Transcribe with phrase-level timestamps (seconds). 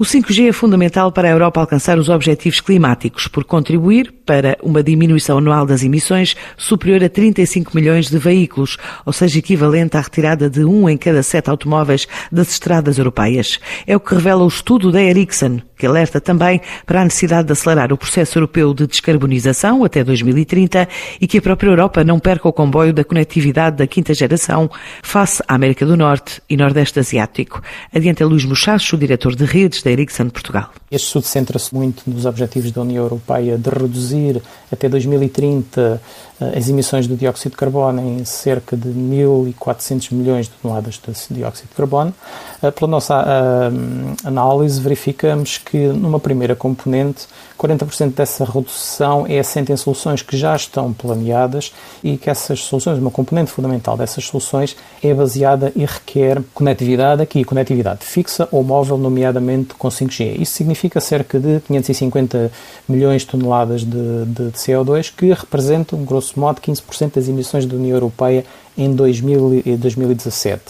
[0.00, 4.80] O 5G é fundamental para a Europa alcançar os objetivos climáticos, por contribuir para uma
[4.80, 10.48] diminuição anual das emissões superior a 35 milhões de veículos, ou seja, equivalente à retirada
[10.48, 13.58] de um em cada sete automóveis das estradas europeias.
[13.88, 17.52] É o que revela o estudo da Ericsson, que alerta também para a necessidade de
[17.52, 20.88] acelerar o processo europeu de descarbonização até 2030
[21.20, 24.70] e que a própria Europa não perca o comboio da conectividade da quinta geração
[25.02, 27.62] face à América do Norte e Nordeste Asiático.
[27.94, 30.70] Adianta Luís Mochacho, diretor de redes da Ericsson Portugal.
[30.90, 36.00] Este estudo centra-se muito nos objetivos da União Europeia de reduzir até 2030
[36.40, 41.34] eh, as emissões de dióxido de carbono em cerca de 1.400 milhões de toneladas de
[41.34, 42.14] dióxido de carbono.
[42.62, 47.26] Eh, pela nossa uh, análise, verificamos que numa primeira componente,
[47.58, 51.72] 40% dessa redução é assente em soluções que já estão planeadas
[52.02, 57.44] e que essas soluções, uma componente fundamental dessas soluções, é baseada e requer conectividade aqui,
[57.44, 60.40] conectividade fixa ou móvel, nomeadamente com 5G.
[60.40, 62.50] Isso significa cerca de 550
[62.88, 67.76] milhões de toneladas de, de, de CO2, que representam, grosso modo, 15% das emissões da
[67.76, 68.44] União Europeia
[68.76, 70.62] em 2000, 2017.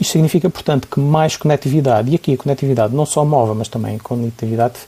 [0.00, 3.98] Isto significa, portanto, que mais conectividade, e aqui a conectividade não só móvel, mas também
[3.98, 4.78] conectividade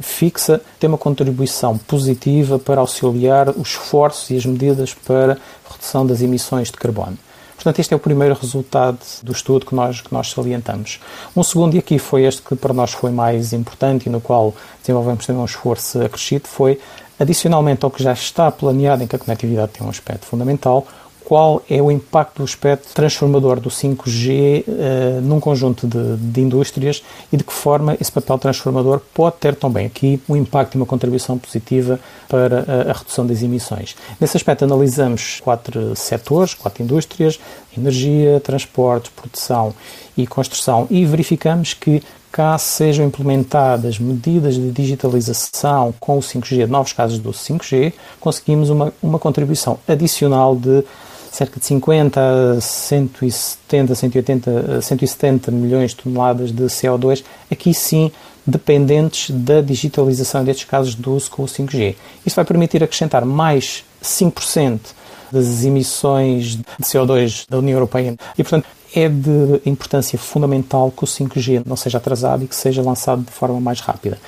[0.00, 5.36] fixa, tem uma contribuição positiva para auxiliar os esforços e as medidas para
[5.70, 7.18] redução das emissões de carbono.
[7.54, 10.98] Portanto, este é o primeiro resultado do estudo que nós, que nós salientamos.
[11.36, 14.52] Um segundo, e aqui foi este que para nós foi mais importante e no qual
[14.80, 16.80] desenvolvemos também um esforço acrescido, foi,
[17.20, 20.84] adicionalmente ao que já está planeado, em que a conectividade tem um aspecto fundamental,
[21.32, 26.42] qual é o impacto do aspecto transformador do 5G uh, eh, num conjunto de, de,
[26.42, 27.02] indústrias
[27.32, 30.84] e de que forma esse papel transformador pode ter também aqui um impacto e uma
[30.84, 33.96] contribuição positiva para a, a redução das emissões.
[34.20, 37.40] Nesse aspecto analisamos quatro setores, quatro indústrias,
[37.74, 39.72] energia, transportes, produção
[40.14, 46.92] e construção e verificamos que caso sejam implementadas medidas de digitalização com o 5G, novos
[46.92, 50.84] casos do 5G, conseguimos uma, uma contribuição adicional de
[51.32, 58.12] cerca de 50 a 170, 180, 170 milhões de toneladas de CO2, aqui sim
[58.46, 61.96] dependentes da digitalização destes casos de uso com o 5G.
[62.26, 64.80] Isso vai permitir acrescentar mais 5%
[65.30, 68.14] das emissões de CO2 da União Europeia.
[68.36, 72.82] E, portanto, é de importância fundamental que o 5G não seja atrasado e que seja
[72.82, 74.18] lançado de forma mais rápida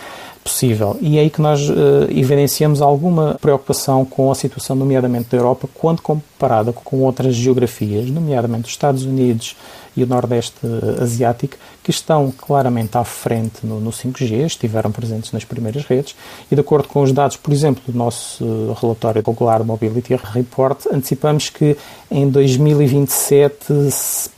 [0.45, 0.97] possível.
[1.01, 1.75] E é aí que nós uh,
[2.11, 8.67] evidenciamos alguma preocupação com a situação, nomeadamente da Europa, quando comparada com outras geografias, nomeadamente
[8.67, 9.57] os Estados Unidos
[9.97, 10.59] e o Nordeste
[11.01, 16.17] Asiático, que estão claramente à frente no, no 5G, estiveram presentes nas primeiras redes,
[16.51, 21.49] e de acordo com os dados, por exemplo, do nosso relatório Popular Mobility Report, antecipamos
[21.49, 21.77] que
[22.11, 23.67] em 2027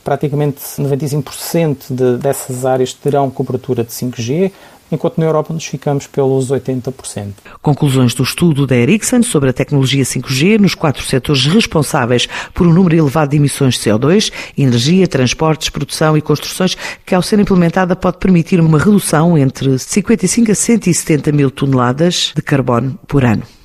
[0.03, 4.51] praticamente 95% de, dessas áreas terão cobertura de 5G,
[4.91, 7.33] enquanto na Europa nos ficamos pelos 80%.
[7.61, 12.73] Conclusões do estudo da Ericsson sobre a tecnologia 5G nos quatro setores responsáveis por um
[12.73, 16.75] número elevado de emissões de CO2, energia, transportes, produção e construções,
[17.05, 22.41] que ao ser implementada pode permitir uma redução entre 55 a 170 mil toneladas de
[22.41, 23.56] carbono por ano.